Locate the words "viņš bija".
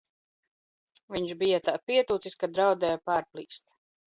1.15-1.59